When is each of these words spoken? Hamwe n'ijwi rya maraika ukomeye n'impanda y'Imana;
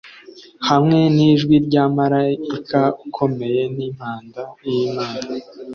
Hamwe 0.69 0.99
n'ijwi 1.15 1.55
rya 1.65 1.83
maraika 1.95 2.81
ukomeye 3.05 3.61
n'impanda 3.75 4.41
y'Imana; 4.67 5.27